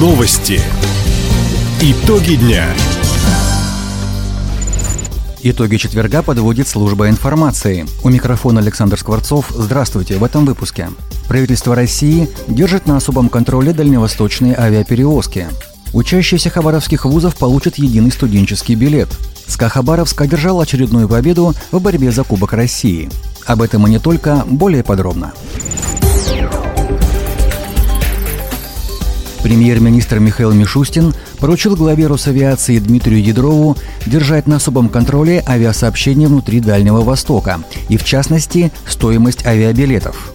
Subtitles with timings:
[0.00, 0.62] Новости.
[1.82, 2.64] Итоги дня.
[5.42, 7.84] Итоги четверга подводит служба информации.
[8.02, 9.52] У микрофона Александр Скворцов.
[9.54, 10.88] Здравствуйте в этом выпуске.
[11.28, 15.48] Правительство России держит на особом контроле дальневосточные авиаперевозки.
[15.92, 19.10] Учащиеся хабаровских вузов получат единый студенческий билет.
[19.48, 23.10] СКА Хабаровск одержал очередную победу в борьбе за Кубок России.
[23.44, 25.34] Об этом и не только, более подробно.
[29.42, 33.76] Премьер-министр Михаил Мишустин поручил главе Росавиации Дмитрию Ядрову
[34.06, 40.32] держать на особом контроле авиасообщение внутри Дальнего Востока и, в частности, стоимость авиабилетов.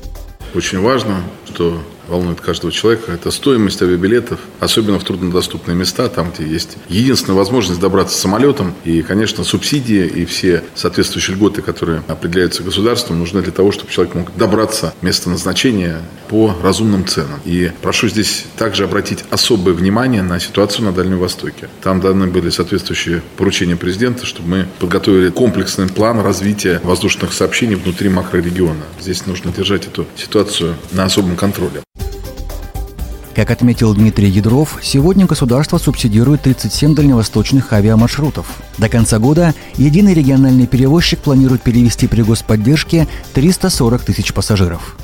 [0.56, 6.46] Очень важно, что волнует каждого человека, это стоимость авиабилетов, особенно в труднодоступные места, там, где
[6.48, 8.74] есть единственная возможность добраться самолетом.
[8.84, 14.16] И, конечно, субсидии и все соответствующие льготы, которые определяются государством, нужны для того, чтобы человек
[14.16, 17.40] мог добраться место назначения по разумным ценам.
[17.46, 21.70] И прошу здесь также обратить особое внимание на ситуацию на Дальнем Востоке.
[21.82, 28.10] Там даны были соответствующие поручения президента, чтобы мы подготовили комплексный план развития воздушных сообщений внутри
[28.10, 28.84] макрорегиона.
[29.00, 31.82] Здесь нужно держать эту ситуацию на особом контроле.
[33.36, 38.48] Как отметил Дмитрий Ядров, сегодня государство субсидирует 37 дальневосточных авиамаршрутов.
[38.78, 44.96] До конца года единый региональный перевозчик планирует перевести при господдержке 340 тысяч пассажиров.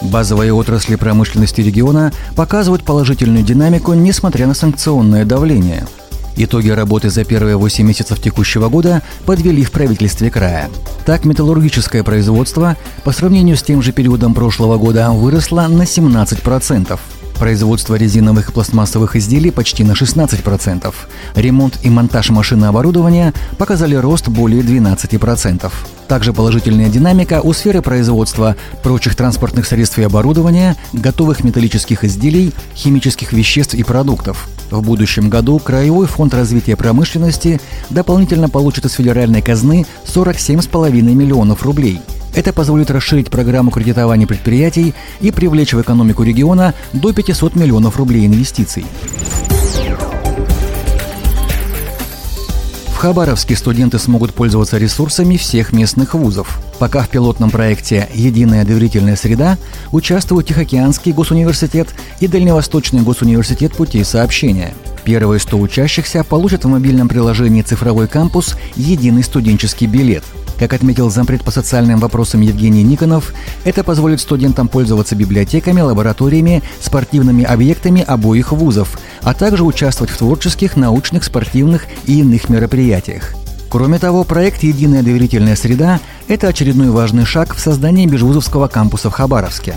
[0.00, 5.86] Базовые отрасли промышленности региона показывают положительную динамику, несмотря на санкционное давление–
[6.40, 10.70] Итоги работы за первые 8 месяцев текущего года подвели в правительстве края.
[11.04, 16.96] Так, металлургическое производство по сравнению с тем же периодом прошлого года выросло на 17%.
[17.40, 20.94] Производство резиновых и пластмассовых изделий почти на 16%.
[21.34, 25.72] Ремонт и монтаж машин и оборудования показали рост более 12%.
[26.06, 33.32] Также положительная динамика у сферы производства прочих транспортных средств и оборудования, готовых металлических изделий, химических
[33.32, 34.48] веществ и продуктов.
[34.70, 42.00] В будущем году Краевой фонд развития промышленности дополнительно получит из федеральной казны 47,5 миллионов рублей.
[42.34, 48.26] Это позволит расширить программу кредитования предприятий и привлечь в экономику региона до 500 миллионов рублей
[48.26, 48.84] инвестиций.
[52.98, 56.60] Хабаровске студенты смогут пользоваться ресурсами всех местных вузов.
[56.80, 59.56] Пока в пилотном проекте «Единая доверительная среда»
[59.92, 64.74] участвуют Тихоокеанский госуниверситет и Дальневосточный госуниверситет путей сообщения.
[65.04, 70.24] Первые 100 учащихся получат в мобильном приложении «Цифровой кампус» единый студенческий билет–
[70.58, 73.32] как отметил зампред по социальным вопросам Евгений Никонов,
[73.64, 78.98] это позволит студентам пользоваться библиотеками, лабораториями, спортивными объектами обоих вузов,
[79.28, 83.34] а также участвовать в творческих, научных, спортивных и иных мероприятиях.
[83.68, 89.12] Кроме того, проект «Единая доверительная среда»– это очередной важный шаг в создании межвузовского кампуса в
[89.12, 89.74] Хабаровске.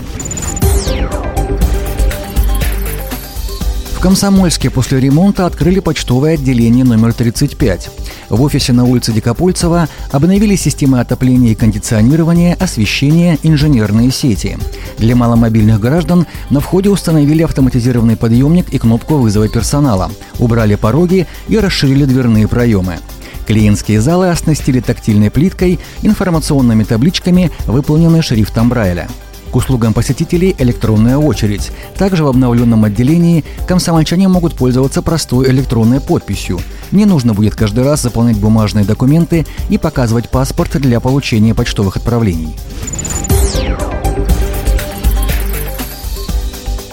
[3.94, 7.90] В Комсомольске после ремонта открыли почтовое отделение номер 35.
[8.32, 14.56] В офисе на улице Дикопольцева обновили системы отопления и кондиционирования, освещения, инженерные сети.
[14.96, 21.58] Для маломобильных граждан на входе установили автоматизированный подъемник и кнопку вызова персонала, убрали пороги и
[21.58, 23.00] расширили дверные проемы.
[23.46, 29.08] Клиентские залы оснастили тактильной плиткой, информационными табличками, выполненные шрифтом Брайля.
[29.52, 31.72] К услугам посетителей электронная очередь.
[31.98, 36.58] Также в обновленном отделении комсомольчане могут пользоваться простой электронной подписью.
[36.90, 42.54] Не нужно будет каждый раз заполнять бумажные документы и показывать паспорт для получения почтовых отправлений.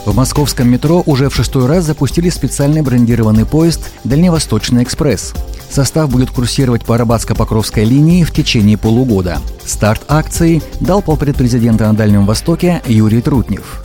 [0.09, 5.35] В московском метро уже в шестой раз запустили специальный брендированный поезд «Дальневосточный экспресс».
[5.69, 9.37] Состав будет курсировать по Арбатско-Покровской линии в течение полугода.
[9.63, 13.83] Старт акции дал полпред президента на Дальнем Востоке Юрий Трутнев.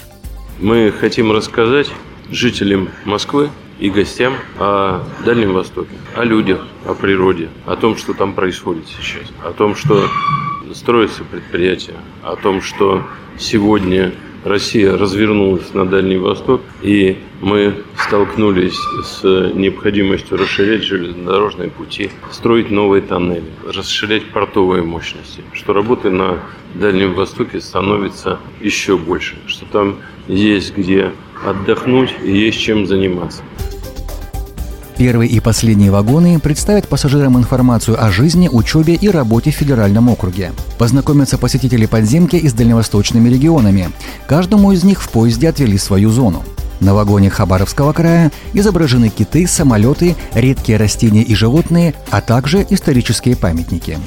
[0.61, 1.89] Мы хотим рассказать
[2.31, 8.33] жителям Москвы и гостям о Дальнем Востоке, о людях, о природе, о том, что там
[8.33, 10.09] происходит сейчас, о том, что
[10.73, 13.03] строятся предприятия, о том, что
[13.39, 14.15] сегодня
[14.45, 19.23] Россия развернулась на Дальний Восток, и мы столкнулись с
[19.55, 26.41] необходимостью расширять железнодорожные пути, строить новые тоннели, расширять портовые мощности, что работы на
[26.75, 29.97] Дальнем Востоке становится еще больше, что там
[30.29, 31.13] есть где
[31.43, 33.43] отдохнуть и есть чем заниматься.
[34.97, 40.53] Первый и последний вагоны представят пассажирам информацию о жизни, учебе и работе в федеральном округе.
[40.79, 43.91] Познакомятся посетители подземки и с дальневосточными регионами.
[44.29, 46.45] Каждому из них в поезде отвели свою зону.
[46.79, 53.99] На вагоне Хабаровского края изображены киты, самолеты, редкие растения и животные, а также исторические памятники.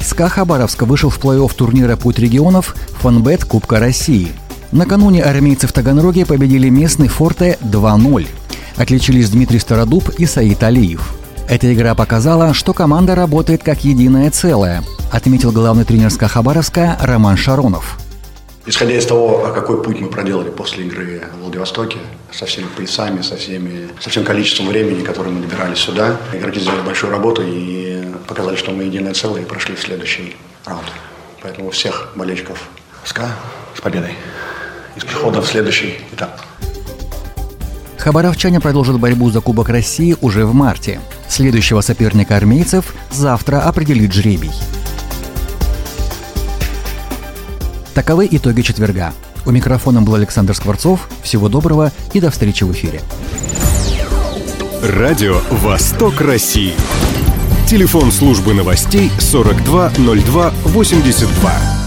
[0.00, 4.32] СКА Хабаровск вышел в плей-офф турнира «Путь регионов» Фанбет Кубка России.
[4.74, 8.26] Накануне армейцы в Таганроге победили местный «Форте» 2-0.
[8.76, 11.14] Отличились Дмитрий Стародуб и Саид Алиев.
[11.48, 14.82] Эта игра показала, что команда работает как единое целое,
[15.12, 17.98] отметил главный тренер СКА Хабаровска Роман Шаронов.
[18.66, 21.98] Исходя из того, какой путь мы проделали после игры в Владивостоке,
[22.32, 26.80] со всеми поясами, со, всеми, со всем количеством времени, которое мы добирались сюда, игроки сделали
[26.80, 30.34] большую работу и показали, что мы единое целое и прошли в следующий
[30.64, 30.90] раунд.
[31.42, 32.60] Поэтому всех болельщиков
[33.04, 33.36] СКА
[33.76, 34.16] с победой
[34.96, 36.40] и с переходом в следующий этап.
[37.98, 41.00] Хабаровчане продолжат борьбу за Кубок России уже в марте.
[41.28, 44.52] Следующего соперника армейцев завтра определит жребий.
[47.94, 49.14] Таковы итоги четверга.
[49.46, 51.08] У микрофона был Александр Скворцов.
[51.22, 53.00] Всего доброго и до встречи в эфире.
[54.82, 56.74] Радио «Восток России».
[57.66, 61.83] Телефон службы новостей 420282.